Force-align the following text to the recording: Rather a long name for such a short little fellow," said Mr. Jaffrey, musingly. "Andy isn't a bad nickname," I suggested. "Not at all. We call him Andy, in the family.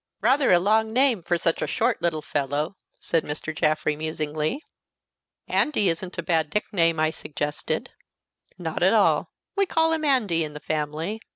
Rather 0.21 0.51
a 0.51 0.57
long 0.57 0.91
name 0.91 1.21
for 1.21 1.37
such 1.37 1.61
a 1.61 1.67
short 1.67 2.01
little 2.01 2.23
fellow," 2.23 2.75
said 2.99 3.23
Mr. 3.23 3.55
Jaffrey, 3.55 3.95
musingly. 3.95 4.65
"Andy 5.47 5.89
isn't 5.89 6.17
a 6.17 6.23
bad 6.23 6.51
nickname," 6.55 6.99
I 6.99 7.11
suggested. 7.11 7.91
"Not 8.57 8.81
at 8.81 8.93
all. 8.95 9.29
We 9.55 9.67
call 9.67 9.93
him 9.93 10.03
Andy, 10.03 10.43
in 10.43 10.53
the 10.55 10.59
family. 10.59 11.21